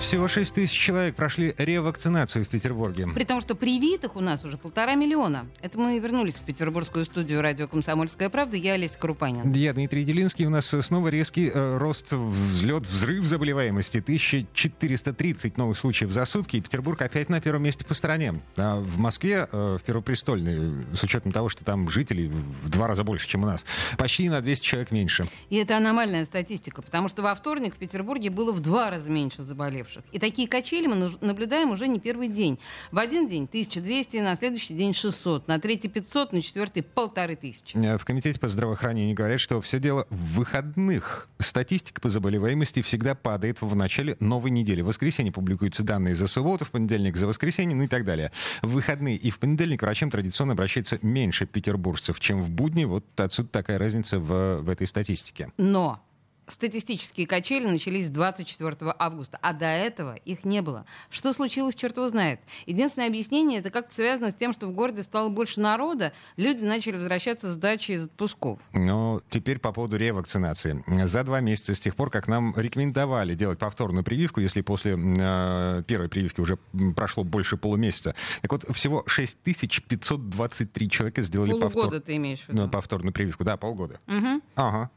Всего 0.00 0.28
6 0.28 0.54
тысяч 0.54 0.78
человек 0.78 1.16
прошли 1.16 1.54
ревакцинацию 1.56 2.44
в 2.44 2.48
Петербурге. 2.48 3.08
При 3.14 3.24
том, 3.24 3.40
что 3.40 3.54
привитых 3.54 4.14
у 4.16 4.20
нас 4.20 4.44
уже 4.44 4.58
полтора 4.58 4.94
миллиона. 4.94 5.46
Это 5.62 5.78
мы 5.78 5.98
вернулись 5.98 6.36
в 6.36 6.42
петербургскую 6.42 7.04
студию 7.04 7.40
радио 7.40 7.66
«Комсомольская 7.66 8.28
правда». 8.28 8.56
Я 8.56 8.74
Олеся 8.74 8.98
Крупанин. 8.98 9.50
Я 9.52 9.72
Дмитрий 9.72 10.04
Делинский. 10.04 10.44
У 10.44 10.50
нас 10.50 10.66
снова 10.66 11.08
резкий 11.08 11.50
э, 11.52 11.76
рост, 11.78 12.12
взлет, 12.12 12.86
взрыв 12.86 13.24
заболеваемости. 13.24 13.98
1430 13.98 15.56
новых 15.56 15.78
случаев 15.78 16.10
за 16.10 16.26
сутки. 16.26 16.56
И 16.56 16.60
Петербург 16.60 17.00
опять 17.00 17.30
на 17.30 17.40
первом 17.40 17.62
месте 17.62 17.84
по 17.84 17.94
стране. 17.94 18.40
А 18.56 18.78
в 18.78 18.98
Москве, 18.98 19.48
э, 19.50 19.78
в 19.80 19.82
Первопрестольной, 19.82 20.84
с 20.94 21.02
учетом 21.02 21.32
того, 21.32 21.48
что 21.48 21.64
там 21.64 21.88
жителей 21.88 22.30
в 22.62 22.68
два 22.68 22.86
раза 22.86 23.02
больше, 23.02 23.26
чем 23.28 23.44
у 23.44 23.46
нас, 23.46 23.64
почти 23.96 24.28
на 24.28 24.40
200 24.40 24.64
человек 24.64 24.90
меньше. 24.90 25.26
И 25.48 25.56
это 25.56 25.76
аномальная 25.76 26.24
статистика, 26.24 26.82
потому 26.82 27.08
что 27.08 27.22
во 27.22 27.34
вторник 27.34 27.74
в 27.74 27.78
Петербурге 27.78 28.30
было 28.30 28.52
в 28.52 28.60
два 28.60 28.90
раза 28.90 29.10
меньше 29.10 29.42
заболевших. 29.42 29.85
И 30.12 30.18
такие 30.18 30.48
качели 30.48 30.86
мы 30.86 31.10
наблюдаем 31.20 31.70
уже 31.70 31.88
не 31.88 32.00
первый 32.00 32.28
день. 32.28 32.58
В 32.90 32.98
один 32.98 33.28
день 33.28 33.44
1200, 33.44 34.18
на 34.18 34.36
следующий 34.36 34.74
день 34.74 34.92
600, 34.92 35.48
на 35.48 35.58
третий 35.58 35.88
500, 35.88 36.32
на 36.32 36.42
четвертый 36.42 36.82
полторы 36.82 37.36
тысячи. 37.36 37.76
Э, 37.76 37.98
В 37.98 38.04
Комитете 38.04 38.38
по 38.38 38.48
здравоохранению 38.48 39.14
говорят, 39.14 39.40
что 39.40 39.60
все 39.60 39.78
дело 39.78 40.06
в 40.10 40.34
выходных. 40.34 41.28
Статистика 41.38 42.00
по 42.00 42.08
заболеваемости 42.08 42.82
всегда 42.82 43.14
падает 43.14 43.60
в 43.60 43.74
начале 43.76 44.16
новой 44.20 44.50
недели. 44.50 44.82
В 44.82 44.86
воскресенье 44.86 45.32
публикуются 45.32 45.82
данные 45.82 46.14
за 46.14 46.26
субботу, 46.26 46.64
в 46.64 46.70
понедельник 46.70 47.16
за 47.16 47.26
воскресенье, 47.26 47.76
ну 47.76 47.84
и 47.84 47.88
так 47.88 48.04
далее. 48.04 48.32
В 48.62 48.70
выходные 48.70 49.16
и 49.16 49.30
в 49.30 49.38
понедельник 49.38 49.82
врачам 49.82 50.10
традиционно 50.10 50.52
обращается 50.52 50.98
меньше 51.02 51.46
петербуржцев, 51.46 52.20
чем 52.20 52.42
в 52.42 52.50
будни. 52.50 52.84
Вот 52.84 53.04
отсюда 53.16 53.48
такая 53.48 53.78
разница 53.78 54.18
в, 54.18 54.62
в 54.62 54.68
этой 54.68 54.86
статистике. 54.86 55.50
Но 55.56 56.02
статистические 56.46 57.26
качели 57.26 57.66
начались 57.66 58.08
24 58.08 58.94
августа, 58.98 59.38
а 59.42 59.52
до 59.52 59.66
этого 59.66 60.14
их 60.24 60.44
не 60.44 60.62
было. 60.62 60.84
Что 61.10 61.32
случилось, 61.32 61.74
черт 61.74 61.96
его 61.96 62.08
знает. 62.08 62.40
Единственное 62.66 63.08
объяснение, 63.08 63.60
это 63.60 63.70
как-то 63.70 63.94
связано 63.94 64.30
с 64.30 64.34
тем, 64.34 64.52
что 64.52 64.66
в 64.66 64.72
городе 64.72 65.02
стало 65.02 65.28
больше 65.28 65.60
народа, 65.60 66.12
люди 66.36 66.64
начали 66.64 66.96
возвращаться 66.96 67.52
с 67.52 67.56
дачи 67.56 67.92
из 67.92 68.04
отпусков. 68.06 68.60
Но 68.72 69.20
теперь 69.30 69.58
по 69.58 69.72
поводу 69.72 69.96
ревакцинации. 69.96 70.84
За 71.06 71.24
два 71.24 71.40
месяца 71.40 71.74
с 71.74 71.80
тех 71.80 71.96
пор, 71.96 72.10
как 72.10 72.28
нам 72.28 72.54
рекомендовали 72.56 73.34
делать 73.34 73.58
повторную 73.58 74.04
прививку, 74.04 74.40
если 74.40 74.60
после 74.60 74.96
э, 74.96 75.82
первой 75.86 76.08
прививки 76.08 76.40
уже 76.40 76.58
прошло 76.94 77.24
больше 77.24 77.56
полумесяца, 77.56 78.14
так 78.42 78.52
вот 78.52 78.64
всего 78.76 79.04
6523 79.06 80.90
человека 80.90 81.22
сделали 81.22 81.58
повтор... 81.58 82.00
Ты 82.00 82.16
имеешь 82.16 82.40
в 82.40 82.48
виду? 82.48 82.62
Ну, 82.62 82.68
повторную 82.68 83.12
прививку, 83.12 83.42
да, 83.42 83.56
полгода. 83.56 83.98
Мгм. 84.06 84.42
Ага. 84.54 84.90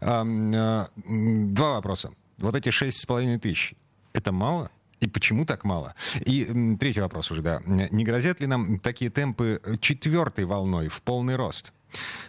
Э, 0.00 0.86
Два 1.06 1.74
вопроса. 1.74 2.10
Вот 2.38 2.54
эти 2.54 2.70
шесть 2.70 2.98
с 2.98 3.06
половиной 3.06 3.38
тысяч, 3.38 3.74
это 4.12 4.32
мало? 4.32 4.70
И 5.00 5.06
почему 5.06 5.44
так 5.44 5.64
мало? 5.64 5.94
И 6.24 6.76
третий 6.80 7.00
вопрос 7.00 7.30
уже, 7.30 7.42
да. 7.42 7.60
Не 7.66 8.04
грозят 8.04 8.40
ли 8.40 8.46
нам 8.46 8.78
такие 8.78 9.10
темпы 9.10 9.60
четвертой 9.80 10.44
волной 10.46 10.88
в 10.88 11.02
полный 11.02 11.36
рост? 11.36 11.72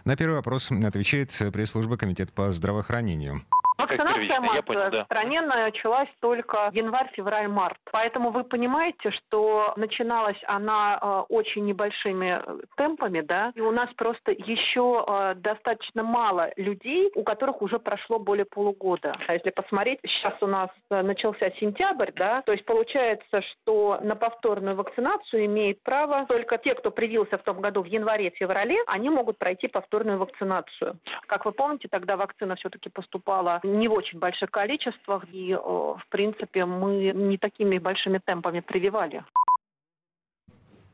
На 0.04 0.16
первый 0.16 0.36
вопрос 0.36 0.70
отвечает 0.70 1.32
пресс-служба 1.52 1.96
Комитета 1.96 2.32
по 2.32 2.52
здравоохранению. 2.52 3.42
Вакцинация 3.78 4.90
да. 4.90 5.02
в 5.02 5.04
стране 5.04 5.40
началась 5.40 6.08
только 6.20 6.70
январь, 6.72 7.08
февраль, 7.12 7.46
март. 7.46 7.78
Поэтому 7.92 8.30
вы 8.30 8.42
понимаете, 8.42 9.12
что 9.12 9.72
начиналась 9.76 10.38
она 10.46 10.98
э, 11.00 11.20
очень 11.28 11.64
небольшими 11.64 12.42
э, 12.44 12.58
темпами, 12.76 13.20
да, 13.20 13.52
и 13.54 13.60
у 13.60 13.70
нас 13.70 13.88
просто 13.96 14.32
еще 14.32 15.04
э, 15.06 15.34
достаточно 15.36 16.02
мало 16.02 16.50
людей, 16.56 17.10
у 17.14 17.22
которых 17.22 17.62
уже 17.62 17.78
прошло 17.78 18.18
более 18.18 18.46
полугода. 18.46 19.14
А 19.28 19.34
если 19.34 19.50
посмотреть, 19.50 20.00
сейчас 20.02 20.34
у 20.40 20.48
нас 20.48 20.70
начался 20.90 21.50
сентябрь, 21.60 22.10
да, 22.16 22.42
то 22.42 22.52
есть 22.52 22.64
получается, 22.64 23.42
что 23.42 24.00
на 24.02 24.16
повторную 24.16 24.74
вакцинацию 24.74 25.44
имеет 25.44 25.82
право 25.84 26.26
только 26.26 26.58
те, 26.58 26.74
кто 26.74 26.90
привился 26.90 27.38
в 27.38 27.42
том 27.44 27.60
году 27.60 27.82
в 27.82 27.86
январе-феврале, 27.86 28.78
они 28.88 29.08
могут 29.08 29.38
пройти 29.38 29.68
повторную 29.68 30.18
вакцинацию. 30.18 30.98
Как 31.28 31.44
вы 31.44 31.52
помните, 31.52 31.86
тогда 31.88 32.16
вакцина 32.16 32.56
все-таки 32.56 32.88
поступала 32.88 33.60
не 33.68 33.88
в 33.88 33.92
очень 33.92 34.18
больших 34.18 34.50
количествах, 34.50 35.24
и, 35.32 35.52
э, 35.52 35.56
в 35.56 36.02
принципе, 36.08 36.64
мы 36.64 37.12
не 37.12 37.38
такими 37.38 37.78
большими 37.78 38.18
темпами 38.18 38.60
прививали. 38.60 39.24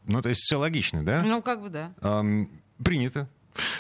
Ну, 0.07 0.21
то 0.21 0.29
есть 0.29 0.43
все 0.43 0.57
логично, 0.57 1.05
да? 1.05 1.23
Ну, 1.25 1.41
как 1.43 1.63
бы 1.63 1.71
да. 1.71 1.93
Ам, 2.03 2.49
принято. 2.85 3.29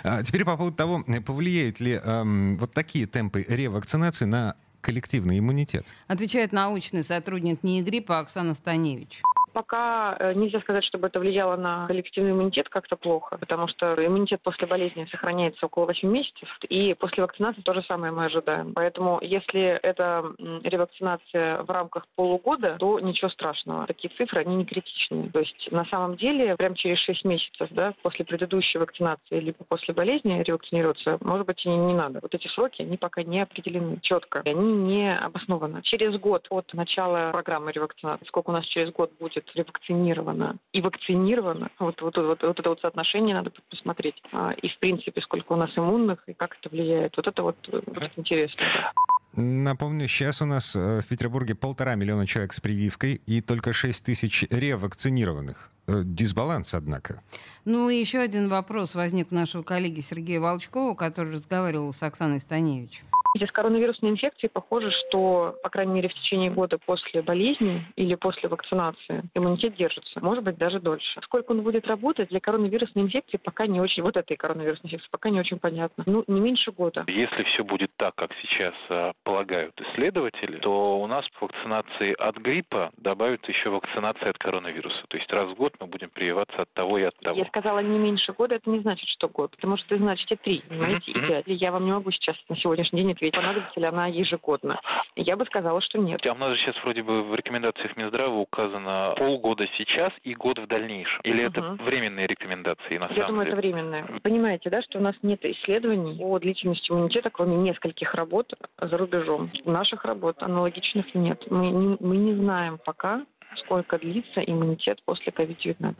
А 0.02 0.22
теперь 0.22 0.44
по 0.44 0.56
поводу 0.56 0.76
того, 0.76 1.04
повлияют 1.26 1.80
ли 1.80 2.00
ам, 2.02 2.56
вот 2.58 2.72
такие 2.72 3.06
темпы 3.06 3.44
ревакцинации 3.48 4.24
на 4.24 4.56
коллективный 4.80 5.38
иммунитет. 5.38 5.86
Отвечает 6.06 6.52
научный 6.52 7.02
сотрудник 7.02 7.62
НИИ 7.62 7.82
гриппа 7.82 8.20
Оксана 8.20 8.54
Станевич. 8.54 9.22
Пока 9.54 10.16
э, 10.18 10.34
нельзя 10.34 10.60
сказать, 10.60 10.84
чтобы 10.84 11.06
это 11.06 11.20
влияло 11.20 11.56
на 11.56 11.86
коллективный 11.86 12.32
иммунитет 12.32 12.68
как-то 12.68 12.96
плохо, 12.96 13.38
потому 13.38 13.68
что 13.68 13.94
иммунитет 14.04 14.42
после 14.42 14.66
болезни 14.66 15.06
сохраняется 15.10 15.66
около 15.66 15.86
8 15.86 16.08
месяцев, 16.08 16.48
и 16.68 16.92
после 16.94 17.22
вакцинации 17.22 17.62
то 17.62 17.72
же 17.72 17.82
самое 17.82 18.12
мы 18.12 18.24
ожидаем. 18.24 18.74
Поэтому 18.74 19.20
если 19.22 19.62
это 19.62 20.24
ревакцинация 20.64 21.62
в 21.62 21.70
рамках 21.70 22.08
полугода, 22.16 22.76
то 22.80 22.98
ничего 22.98 23.30
страшного. 23.30 23.86
Такие 23.86 24.12
цифры, 24.16 24.40
они 24.40 24.56
не 24.56 24.64
критичные. 24.64 25.30
То 25.30 25.38
есть 25.38 25.70
на 25.70 25.84
самом 25.84 26.16
деле 26.16 26.56
прям 26.56 26.74
через 26.74 26.98
6 26.98 27.24
месяцев, 27.24 27.68
да, 27.70 27.94
после 28.02 28.24
предыдущей 28.24 28.78
вакцинации 28.78 29.38
либо 29.38 29.64
после 29.68 29.94
болезни 29.94 30.42
ревакцинироваться, 30.42 31.18
может 31.20 31.46
быть, 31.46 31.64
и 31.64 31.68
не, 31.68 31.94
надо. 31.94 32.18
Вот 32.22 32.34
эти 32.34 32.48
сроки, 32.48 32.82
они 32.82 32.96
пока 32.96 33.22
не 33.22 33.40
определены 33.40 34.00
четко, 34.02 34.42
они 34.44 34.72
не 34.72 35.16
обоснованы. 35.16 35.82
Через 35.82 36.18
год 36.18 36.48
от 36.50 36.74
начала 36.74 37.30
программы 37.30 37.70
ревакцинации, 37.70 38.26
сколько 38.26 38.50
у 38.50 38.52
нас 38.52 38.64
через 38.66 38.90
год 38.90 39.12
будет 39.20 39.43
ревакцинировано 39.54 40.56
и 40.72 40.80
вакцинировано, 40.80 41.70
вот, 41.78 42.00
вот, 42.00 42.16
вот, 42.16 42.42
вот 42.42 42.58
это 42.58 42.68
вот 42.68 42.80
соотношение 42.80 43.34
надо 43.34 43.52
посмотреть. 43.70 44.16
А, 44.32 44.52
И, 44.52 44.68
в 44.68 44.78
принципе, 44.78 45.20
сколько 45.20 45.52
у 45.52 45.56
нас 45.56 45.70
иммунных 45.76 46.22
и 46.26 46.32
как 46.32 46.56
это 46.60 46.68
влияет. 46.70 47.16
Вот 47.16 47.26
это 47.26 47.42
вот 47.42 47.56
э, 47.68 47.80
будет 47.86 48.12
интересно. 48.16 48.60
да. 48.62 48.92
Напомню, 49.36 50.06
сейчас 50.06 50.42
у 50.42 50.44
нас 50.44 50.76
э, 50.76 51.00
в 51.00 51.08
Петербурге 51.08 51.54
полтора 51.54 51.96
миллиона 51.96 52.26
человек 52.26 52.52
с 52.52 52.60
прививкой 52.60 53.20
и 53.26 53.40
только 53.40 53.72
6 53.72 54.04
тысяч 54.04 54.44
ревакцинированных. 54.50 55.70
Э, 55.86 56.02
Дисбаланс, 56.04 56.72
однако. 56.74 57.20
Ну 57.64 57.90
и 57.90 57.96
еще 57.96 58.20
один 58.20 58.48
вопрос 58.48 58.94
возник 58.94 59.32
у 59.32 59.34
нашего 59.34 59.62
коллеги 59.62 60.00
Сергея 60.00 60.40
Волчкова, 60.40 60.94
который 60.94 61.32
разговаривал 61.32 61.92
с 61.92 62.02
Оксаной 62.02 62.40
Станевич. 62.40 63.02
С 63.34 63.50
коронавирусной 63.50 64.12
инфекцией 64.12 64.50
похоже, 64.50 64.90
что, 64.92 65.56
по 65.62 65.68
крайней 65.68 65.92
мере, 65.92 66.08
в 66.08 66.14
течение 66.14 66.50
года 66.50 66.78
после 66.78 67.20
болезни 67.20 67.84
или 67.96 68.14
после 68.14 68.48
вакцинации 68.48 69.22
иммунитет 69.34 69.76
держится. 69.76 70.20
Может 70.20 70.44
быть, 70.44 70.56
даже 70.56 70.78
дольше. 70.78 71.20
Сколько 71.22 71.50
он 71.50 71.62
будет 71.62 71.86
работать, 71.86 72.28
для 72.28 72.40
коронавирусной 72.40 73.04
инфекции 73.04 73.36
пока 73.36 73.66
не 73.66 73.80
очень, 73.80 74.02
вот 74.02 74.16
этой 74.16 74.36
коронавирусной 74.36 74.88
инфекции 74.88 75.08
пока 75.10 75.30
не 75.30 75.40
очень 75.40 75.58
понятно. 75.58 76.04
Ну, 76.06 76.24
не 76.28 76.40
меньше 76.40 76.70
года. 76.70 77.04
Если 77.08 77.42
все 77.44 77.64
будет 77.64 77.90
так, 77.96 78.14
как 78.14 78.30
сейчас 78.40 78.74
а, 78.88 79.12
полагают 79.24 79.78
исследователи, 79.80 80.58
то 80.58 81.00
у 81.00 81.06
нас 81.06 81.28
по 81.38 81.46
вакцинации 81.46 82.14
от 82.14 82.36
гриппа 82.36 82.92
добавят 82.96 83.46
еще 83.48 83.70
вакцинация 83.70 84.30
от 84.30 84.38
коронавируса. 84.38 85.02
То 85.08 85.16
есть 85.16 85.30
раз 85.32 85.50
в 85.50 85.54
год 85.54 85.74
мы 85.80 85.86
будем 85.86 86.10
прививаться 86.10 86.62
от 86.62 86.72
того 86.72 86.98
и 86.98 87.02
от 87.02 87.16
того. 87.18 87.36
Я 87.36 87.46
сказала 87.46 87.80
не 87.80 87.98
меньше 87.98 88.32
года, 88.32 88.54
это 88.54 88.70
не 88.70 88.80
значит, 88.80 89.08
что 89.08 89.28
год. 89.28 89.50
Потому 89.50 89.76
что 89.76 89.96
значит 89.96 90.30
и 90.30 90.36
три, 90.36 90.62
понимаете, 90.68 91.10
и 91.10 91.14
пять. 91.14 91.44
Я 91.46 91.72
вам 91.72 91.84
не 91.84 91.92
могу 91.92 92.10
сейчас 92.12 92.36
на 92.48 92.56
сегодняшний 92.56 93.02
день 93.02 93.10
ответить, 93.28 93.40
понадобится 93.40 93.80
ли 93.80 93.86
она 93.86 94.06
ежегодно. 94.06 94.80
Я 95.16 95.36
бы 95.36 95.44
сказала, 95.46 95.80
что 95.80 95.98
нет. 95.98 96.24
А 96.26 96.32
у 96.32 96.36
нас 96.36 96.50
же 96.50 96.56
сейчас 96.58 96.76
вроде 96.82 97.02
бы 97.02 97.22
в 97.22 97.34
рекомендациях 97.34 97.96
Минздрава 97.96 98.34
указано 98.34 99.14
полгода 99.16 99.66
сейчас 99.76 100.10
и 100.22 100.34
год 100.34 100.58
в 100.58 100.66
дальнейшем. 100.66 101.20
Или 101.22 101.44
это 101.44 101.60
Мгм. 101.62 101.84
временные 101.84 102.26
рекомендации 102.26 102.98
на 102.98 103.06
Я 103.06 103.14
самом 103.14 103.26
думаю, 103.28 103.48
это 103.48 103.56
деле? 103.56 103.72
временное. 103.74 104.04
Вы 104.04 104.20
понимаете, 104.20 104.70
да, 104.70 104.82
что 104.82 104.98
у 104.98 105.02
нас 105.02 105.14
нет 105.22 105.44
исследований 105.44 106.18
по 106.18 106.38
длительности 106.38 106.90
иммунитета, 106.90 107.30
кроме 107.30 107.56
нескольких 107.56 108.14
работ 108.14 108.52
за 108.80 108.96
рубежом. 108.96 109.50
Наших 109.64 110.04
работ 110.04 110.42
аналогичных 110.42 111.14
нет. 111.14 111.42
Мы 111.50 111.68
не, 111.70 111.96
мы 112.00 112.16
не 112.16 112.34
знаем 112.34 112.78
пока, 112.84 113.24
сколько 113.56 113.98
длится 113.98 114.40
иммунитет 114.40 115.02
после 115.04 115.32
COVID-19. 115.32 115.94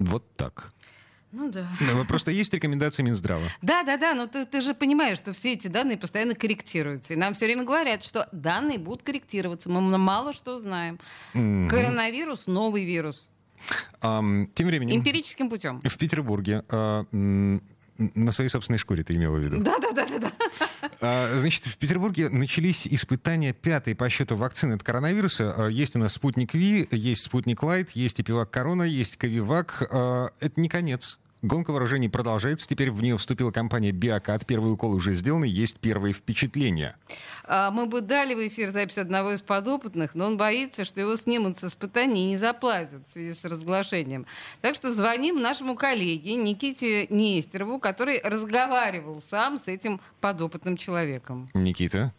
Вот 0.00 0.22
так. 0.36 0.72
Ну 1.32 1.50
да. 1.50 1.66
Ну, 1.80 2.04
Просто 2.06 2.30
есть 2.30 2.52
рекомендации 2.54 3.02
Минздрава. 3.02 3.42
Да, 3.60 3.82
да, 3.82 3.96
да, 3.96 4.14
но 4.14 4.26
ты, 4.26 4.46
ты 4.46 4.60
же 4.60 4.74
понимаешь, 4.74 5.18
что 5.18 5.32
все 5.32 5.52
эти 5.52 5.68
данные 5.68 5.98
постоянно 5.98 6.34
корректируются. 6.34 7.12
И 7.14 7.16
нам 7.16 7.34
все 7.34 7.44
время 7.44 7.64
говорят, 7.64 8.02
что 8.02 8.28
данные 8.32 8.78
будут 8.78 9.02
корректироваться. 9.02 9.68
Мы 9.68 9.80
мало 9.98 10.32
что 10.32 10.58
знаем. 10.58 10.98
Мгм. 11.34 11.68
Коронавирус 11.68 12.46
новый 12.46 12.84
вирус. 12.84 13.28
Ам, 14.00 14.46
Тем 14.54 14.68
временем... 14.68 14.96
Эмпирическим 14.96 15.50
путем. 15.50 15.80
В 15.82 15.98
Петербурге 15.98 16.64
м, 16.70 17.62
на 17.98 18.32
своей 18.32 18.48
собственной 18.48 18.78
шкуре 18.78 19.02
ты 19.02 19.14
имела 19.16 19.36
в 19.36 19.40
виду. 19.40 19.62
Да, 19.62 19.78
да, 19.78 19.92
да, 19.92 20.06
да, 20.06 20.18
да. 20.18 20.32
А, 21.00 21.38
значит, 21.38 21.64
в 21.64 21.76
Петербурге 21.78 22.28
начались 22.28 22.86
испытания 22.86 23.52
пятой 23.52 23.94
по 23.94 24.08
счету 24.08 24.36
вакцины 24.36 24.74
от 24.74 24.82
коронавируса. 24.82 25.54
А, 25.56 25.68
есть 25.68 25.94
у 25.96 25.98
нас 25.98 26.14
спутник 26.14 26.54
Ви, 26.54 26.88
есть 26.90 27.24
спутник 27.24 27.62
Лайт, 27.62 27.90
есть 27.90 28.20
Эпивак 28.20 28.50
Корона, 28.50 28.82
есть 28.82 29.16
Ковивак. 29.16 29.88
А, 29.92 30.30
это 30.40 30.60
не 30.60 30.68
конец. 30.68 31.18
Гонка 31.42 31.70
вооружений 31.70 32.08
продолжается. 32.08 32.66
Теперь 32.66 32.90
в 32.90 33.00
нее 33.00 33.16
вступила 33.16 33.52
компания 33.52 33.92
Биокад. 33.92 34.44
Первый 34.44 34.72
укол 34.72 34.92
уже 34.92 35.14
сделан, 35.14 35.44
есть 35.44 35.78
первые 35.78 36.12
впечатления. 36.12 36.96
А, 37.46 37.70
мы 37.70 37.86
бы 37.86 38.00
дали 38.00 38.34
в 38.34 38.38
эфир 38.48 38.70
запись 38.70 38.98
одного 38.98 39.30
из 39.30 39.42
подопытных, 39.42 40.16
но 40.16 40.26
он 40.26 40.36
боится, 40.36 40.84
что 40.84 41.00
его 41.00 41.14
снимут 41.14 41.56
с 41.56 41.62
испытаний 41.62 42.24
и 42.24 42.30
не 42.30 42.36
заплатят 42.36 43.04
в 43.04 43.08
связи 43.08 43.34
с 43.34 43.44
разглашением. 43.44 44.26
Так 44.62 44.74
что 44.74 44.90
звоним 44.90 45.40
нашему 45.40 45.76
коллеге 45.76 46.34
Никите 46.34 47.06
Нестерову, 47.06 47.78
который 47.78 48.20
разговаривал 48.24 49.20
сам 49.20 49.58
с 49.58 49.68
этим 49.68 50.00
подопытным 50.20 50.76
человеком. 50.76 51.48
Никита? 51.54 52.12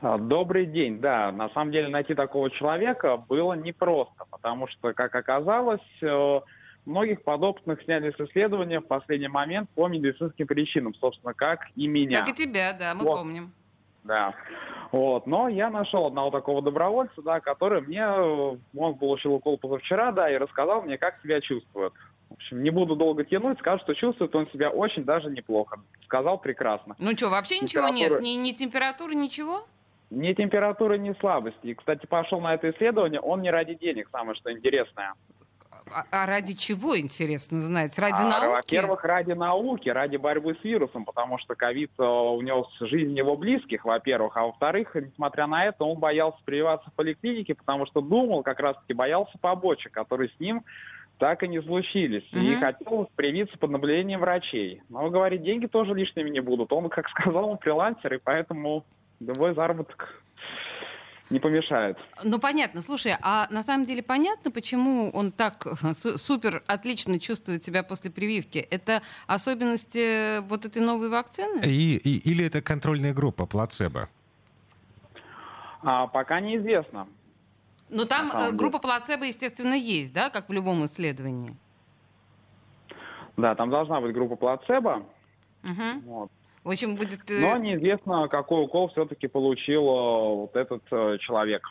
А, 0.00 0.16
добрый 0.16 0.64
день. 0.64 1.00
Да, 1.00 1.30
на 1.32 1.50
самом 1.50 1.70
деле 1.70 1.88
найти 1.88 2.14
такого 2.14 2.50
человека 2.50 3.18
было 3.18 3.52
непросто, 3.52 4.24
потому 4.30 4.68
что, 4.68 4.94
как 4.94 5.14
оказалось, 5.14 5.80
э, 6.00 6.40
многих 6.86 7.22
подопытных 7.22 7.82
сняли 7.82 8.10
с 8.10 8.20
исследования 8.20 8.80
в 8.80 8.86
последний 8.86 9.28
момент 9.28 9.68
по 9.70 9.88
медицинским 9.88 10.46
причинам, 10.46 10.94
собственно, 10.94 11.34
как 11.34 11.66
и 11.76 11.86
меня. 11.86 12.20
Как 12.20 12.30
и 12.30 12.34
тебя, 12.34 12.72
да, 12.72 12.94
мы 12.94 13.04
вот. 13.04 13.18
помним. 13.18 13.52
Да. 14.04 14.34
Вот. 14.92 15.26
Но 15.26 15.48
я 15.48 15.70
нашел 15.70 16.06
одного 16.06 16.30
такого 16.30 16.62
добровольца, 16.62 17.22
да, 17.22 17.40
который 17.40 17.80
мне, 17.80 18.06
он 18.06 18.94
получил 18.96 19.34
укол 19.34 19.58
позавчера, 19.58 20.10
да, 20.12 20.30
и 20.30 20.36
рассказал 20.36 20.82
мне, 20.82 20.98
как 20.98 21.20
себя 21.22 21.40
чувствует. 21.40 21.92
В 22.28 22.34
общем, 22.34 22.62
не 22.62 22.70
буду 22.70 22.96
долго 22.96 23.24
тянуть, 23.24 23.58
скажу, 23.58 23.82
что 23.82 23.94
чувствует 23.94 24.34
он 24.34 24.48
себя 24.50 24.70
очень 24.70 25.04
даже 25.04 25.30
неплохо. 25.30 25.80
Сказал 26.04 26.38
прекрасно. 26.38 26.94
Ну 26.98 27.12
что, 27.12 27.28
вообще 27.28 27.58
ничего 27.60 27.88
нет? 27.88 28.20
Ни, 28.20 28.30
ни 28.30 28.52
температуры, 28.52 29.14
ничего? 29.14 29.64
Ни 30.10 30.32
температуры, 30.32 30.98
ни 30.98 31.12
слабости. 31.20 31.68
И, 31.68 31.74
кстати, 31.74 32.06
пошел 32.06 32.40
на 32.40 32.54
это 32.54 32.70
исследование, 32.70 33.20
он 33.20 33.42
не 33.42 33.50
ради 33.50 33.74
денег, 33.74 34.08
самое 34.10 34.34
что 34.36 34.52
интересное. 34.52 35.14
А, 35.92 36.04
а 36.10 36.26
ради 36.26 36.54
чего, 36.54 36.98
интересно 36.98 37.60
знать? 37.60 37.98
Ради 37.98 38.22
а, 38.22 38.28
науки? 38.28 38.56
Во-первых, 38.56 39.04
ради 39.04 39.32
науки, 39.32 39.88
ради 39.88 40.16
борьбы 40.16 40.56
с 40.60 40.64
вирусом, 40.64 41.04
потому 41.04 41.38
что 41.38 41.54
ковид 41.54 41.90
э, 41.98 42.02
унес 42.02 42.66
жизнь 42.80 43.16
его 43.16 43.36
близких, 43.36 43.84
во-первых. 43.84 44.36
А 44.36 44.46
во-вторых, 44.46 44.94
несмотря 44.94 45.46
на 45.46 45.66
это, 45.66 45.84
он 45.84 45.98
боялся 45.98 46.38
прививаться 46.44 46.90
в 46.90 46.94
поликлинике, 46.94 47.54
потому 47.54 47.86
что 47.86 48.00
думал, 48.00 48.42
как 48.42 48.60
раз-таки 48.60 48.92
боялся 48.92 49.36
побочек, 49.38 49.92
которые 49.92 50.30
с 50.30 50.40
ним 50.40 50.64
так 51.18 51.42
и 51.42 51.48
не 51.48 51.60
случились. 51.62 52.24
Mm-hmm. 52.32 52.44
И 52.44 52.54
хотел 52.56 53.10
привиться 53.14 53.56
под 53.58 53.70
наблюдением 53.70 54.20
врачей. 54.20 54.82
Но, 54.88 55.10
говорит, 55.10 55.42
деньги 55.42 55.66
тоже 55.66 55.94
лишними 55.94 56.30
не 56.30 56.40
будут. 56.40 56.72
Он, 56.72 56.88
как 56.88 57.08
сказал, 57.10 57.50
он 57.50 57.58
фрилансер, 57.58 58.14
и 58.14 58.18
поэтому 58.24 58.84
любой 59.20 59.54
заработок 59.54 60.22
не 61.30 61.38
помешает. 61.38 61.96
Ну, 62.24 62.38
понятно. 62.38 62.82
Слушай, 62.82 63.14
а 63.22 63.46
на 63.50 63.62
самом 63.62 63.86
деле 63.86 64.02
понятно, 64.02 64.50
почему 64.50 65.10
он 65.10 65.32
так 65.32 65.66
супер 66.16 66.62
отлично 66.66 67.18
чувствует 67.18 67.62
себя 67.62 67.82
после 67.82 68.10
прививки? 68.10 68.58
Это 68.58 69.02
особенности 69.26 70.40
вот 70.48 70.64
этой 70.64 70.82
новой 70.82 71.08
вакцины? 71.08 71.60
И, 71.64 71.96
и, 71.96 72.30
или 72.30 72.44
это 72.44 72.60
контрольная 72.60 73.14
группа, 73.14 73.46
плацебо? 73.46 74.08
А, 75.82 76.06
пока 76.08 76.40
неизвестно. 76.40 77.08
Но 77.88 78.04
там 78.04 78.30
а, 78.32 78.50
группа 78.52 78.78
плацебо, 78.78 79.24
естественно, 79.24 79.74
есть, 79.74 80.12
да, 80.12 80.30
как 80.30 80.48
в 80.48 80.52
любом 80.52 80.84
исследовании? 80.84 81.56
Да, 83.36 83.54
там 83.54 83.70
должна 83.70 84.00
быть 84.00 84.12
группа 84.12 84.36
плацебо. 84.36 85.06
Угу. 85.62 86.00
Вот. 86.04 86.30
В 86.64 86.70
общем, 86.70 86.94
будет... 86.94 87.30
Э, 87.30 87.40
Но 87.40 87.56
неизвестно, 87.56 88.28
какой 88.28 88.64
укол 88.64 88.88
все-таки 88.90 89.28
получил 89.28 89.82
э, 89.82 90.34
вот 90.36 90.56
этот 90.56 90.82
э, 90.90 91.18
человек. 91.20 91.66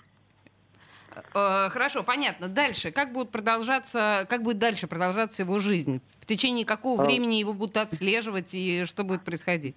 Хорошо, 1.34 2.04
понятно. 2.04 2.48
Дальше. 2.48 2.92
Как 2.92 3.12
будет 3.14 3.30
продолжаться, 3.30 4.26
как 4.30 4.44
будет 4.44 4.58
дальше 4.58 4.88
продолжаться 4.88 5.42
его 5.44 5.60
жизнь? 5.60 6.02
В 6.20 6.26
течение 6.26 6.66
какого 6.66 7.04
а... 7.04 7.06
времени 7.06 7.36
его 7.36 7.54
будут 7.54 7.78
отслеживать 7.78 8.54
и 8.54 8.86
что 8.86 9.04
будет 9.04 9.26
происходить? 9.26 9.76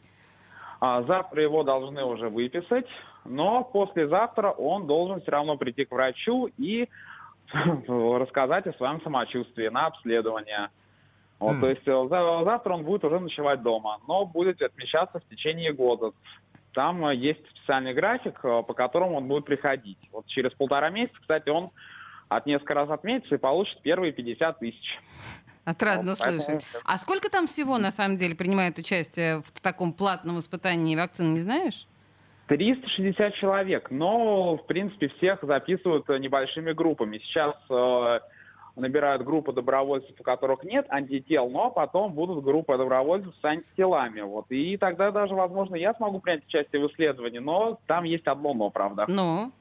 А 0.80 1.02
завтра 1.02 1.42
его 1.42 1.62
должны 1.62 2.04
уже 2.04 2.28
выписать, 2.28 2.86
но 3.24 3.64
послезавтра 3.64 4.50
он 4.50 4.86
должен 4.86 5.20
все 5.20 5.30
равно 5.30 5.56
прийти 5.56 5.84
к 5.84 5.90
врачу 5.90 6.48
и 6.58 6.88
рассказать 7.88 8.66
о 8.66 8.72
своем 8.74 9.00
самочувствии 9.02 9.68
на 9.68 9.86
обследование. 9.86 10.70
Вот, 11.42 11.56
mm. 11.56 11.60
То 11.60 11.68
есть 11.70 11.82
э, 11.86 12.44
завтра 12.44 12.74
он 12.74 12.84
будет 12.84 13.04
уже 13.04 13.18
ночевать 13.18 13.62
дома, 13.62 13.98
но 14.06 14.24
будет 14.24 14.62
отмечаться 14.62 15.18
в 15.18 15.24
течение 15.28 15.72
года. 15.72 16.12
Там 16.72 17.04
э, 17.04 17.16
есть 17.16 17.40
специальный 17.50 17.94
график, 17.94 18.38
э, 18.44 18.62
по 18.62 18.74
которому 18.74 19.16
он 19.16 19.26
будет 19.26 19.44
приходить. 19.44 19.98
Вот 20.12 20.24
через 20.28 20.52
полтора 20.52 20.90
месяца, 20.90 21.18
кстати, 21.20 21.48
он 21.48 21.72
от 22.28 22.46
несколько 22.46 22.74
раз 22.74 22.90
отметится 22.90 23.34
и 23.34 23.38
получит 23.38 23.82
первые 23.82 24.12
50 24.12 24.58
тысяч. 24.60 25.00
Отрадно 25.64 26.10
вот, 26.10 26.18
слышать. 26.18 26.46
Поэтому... 26.46 26.82
А 26.84 26.96
сколько 26.96 27.28
там 27.28 27.48
всего, 27.48 27.76
на 27.76 27.90
самом 27.90 28.18
деле, 28.18 28.36
принимает 28.36 28.78
участие 28.78 29.42
в 29.42 29.60
таком 29.60 29.92
платном 29.92 30.38
испытании 30.38 30.94
вакцины, 30.94 31.34
не 31.34 31.40
знаешь? 31.40 31.88
360 32.46 33.34
человек, 33.34 33.90
но, 33.90 34.58
в 34.58 34.66
принципе, 34.66 35.08
всех 35.16 35.40
записывают 35.42 36.08
небольшими 36.08 36.72
группами. 36.72 37.18
Сейчас 37.18 37.56
набирают 38.76 39.22
группу 39.22 39.52
добровольцев, 39.52 40.14
у 40.18 40.22
которых 40.22 40.64
нет 40.64 40.86
антител, 40.88 41.48
но 41.50 41.70
потом 41.70 42.12
будут 42.12 42.44
группы 42.44 42.76
добровольцев 42.76 43.34
с 43.40 43.44
антителами. 43.44 44.20
Вот. 44.22 44.46
И 44.50 44.76
тогда 44.76 45.10
даже, 45.10 45.34
возможно, 45.34 45.76
я 45.76 45.94
смогу 45.94 46.20
принять 46.20 46.46
участие 46.46 46.86
в 46.86 46.90
исследовании, 46.90 47.38
но 47.38 47.78
там 47.86 48.04
есть 48.04 48.26
одно 48.26 48.54
но, 48.54 48.70
правда. 48.70 49.06
Ну? 49.08 49.52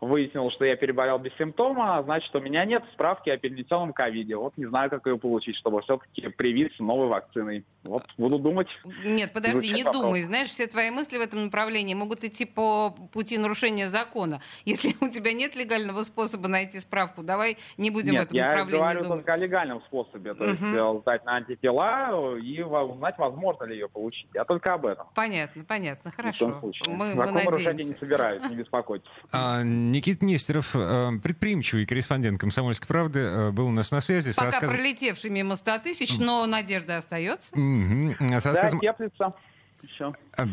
выяснил, 0.00 0.50
что 0.50 0.64
я 0.64 0.76
переболел 0.76 1.18
без 1.18 1.34
симптома, 1.36 1.98
а 1.98 2.02
значит, 2.02 2.34
у 2.34 2.40
меня 2.40 2.64
нет 2.64 2.82
справки 2.92 3.28
о 3.30 3.36
перенесенном 3.36 3.92
ковиде. 3.92 4.36
Вот 4.36 4.56
не 4.56 4.66
знаю, 4.66 4.90
как 4.90 5.06
ее 5.06 5.18
получить, 5.18 5.56
чтобы 5.56 5.82
все-таки 5.82 6.28
привиться 6.28 6.82
новой 6.82 7.08
вакциной. 7.08 7.64
Вот 7.84 8.04
буду 8.18 8.38
думать. 8.38 8.68
Нет, 9.04 9.32
подожди, 9.32 9.70
не 9.72 9.84
вопрос. 9.84 10.02
думай. 10.02 10.22
Знаешь, 10.22 10.48
все 10.48 10.66
твои 10.66 10.90
мысли 10.90 11.16
в 11.16 11.20
этом 11.22 11.44
направлении 11.44 11.94
могут 11.94 12.24
идти 12.24 12.44
по 12.44 12.90
пути 13.12 13.38
нарушения 13.38 13.88
закона. 13.88 14.42
Если 14.66 14.94
у 15.00 15.08
тебя 15.08 15.32
нет 15.32 15.56
легального 15.56 16.02
способа 16.04 16.48
найти 16.48 16.78
справку, 16.78 17.22
давай 17.22 17.56
не 17.78 17.90
будем 17.90 18.12
нет, 18.12 18.24
в 18.24 18.26
этом 18.26 18.38
направлении 18.38 18.72
я 18.74 18.80
говорю 18.80 19.02
думать. 19.02 19.18
только 19.20 19.32
о 19.32 19.36
легальном 19.38 19.82
способе. 19.82 20.34
То 20.34 20.44
есть 20.44 20.60
uh 20.60 21.00
сдать 21.00 21.24
на 21.24 21.36
антитела 21.36 22.36
и 22.36 22.62
узнать, 22.62 23.16
возможно 23.16 23.64
ли 23.64 23.74
ее 23.74 23.88
получить. 23.88 24.28
Я 24.34 24.44
только 24.44 24.74
об 24.74 24.84
этом. 24.84 25.06
Понятно, 25.14 25.64
понятно. 25.64 26.10
Хорошо. 26.10 26.60
Мы, 26.88 27.14
мы 27.14 27.32
надеемся. 27.32 27.72
не 27.72 27.98
собираюсь, 27.98 28.42
не 28.50 28.56
беспокойтесь. 28.56 29.08
А, 29.32 29.62
Никита 29.62 30.24
Нестеров, 30.24 30.74
э, 30.74 31.10
предприимчивый 31.22 31.86
корреспондент 31.86 32.40
«Комсомольской 32.40 32.86
правды», 32.88 33.20
э, 33.20 33.50
был 33.52 33.68
у 33.68 33.70
нас 33.70 33.90
на 33.90 34.00
связи. 34.00 34.32
Пока 34.34 34.50
рассказ... 34.50 34.70
пролетевший 34.70 35.30
мимо 35.30 35.56
100 35.56 35.78
тысяч, 35.78 36.18
но 36.18 36.44
надежда 36.46 36.98
остается. 36.98 37.54
Угу. 37.70 38.16
Да, 38.30 38.40
теплится. 38.40 39.34
Еще. 39.82 40.12
А, 40.36 40.46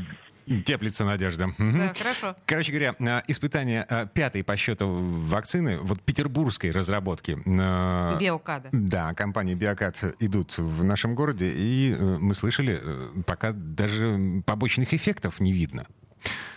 теплится 0.65 1.03
надежда. 1.05 1.47
Да, 1.57 1.93
хорошо. 1.93 2.35
Короче 2.45 2.71
говоря, 2.71 2.95
э, 2.99 3.21
испытание 3.27 3.85
пятой 4.13 4.43
по 4.43 4.55
счету 4.55 4.87
вакцины, 4.87 5.77
вот 5.79 6.01
петербургской 6.01 6.71
разработки. 6.71 7.37
Биокада. 7.45 8.69
Да, 8.71 9.13
компании 9.13 9.55
Биокад 9.55 10.01
идут 10.19 10.57
в 10.57 10.83
нашем 10.83 11.15
городе, 11.15 11.51
и 11.53 11.95
мы 11.99 12.33
слышали, 12.33 12.79
пока 13.25 13.51
даже 13.51 14.41
побочных 14.45 14.93
эффектов 14.93 15.39
не 15.39 15.51
видно. 15.51 15.87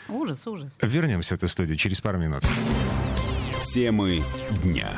Ужас, 0.09 0.47
ужас. 0.47 0.79
Вернемся 0.83 1.35
в 1.35 1.38
эту 1.38 1.49
студию 1.49 1.76
через 1.76 2.00
пару 2.00 2.19
минут. 2.19 2.45
Темы 3.73 4.23
дня. 4.64 4.90